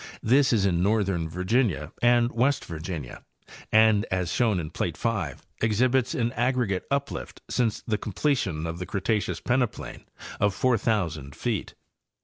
[0.23, 3.23] This is in northern Virginia and West Virginia
[3.71, 8.79] and, as shown in plate 5, exhibits an agere gate uplift since the completion of
[8.79, 10.05] the Cretaceous peneplain
[10.39, 11.75] of 4,000 feet.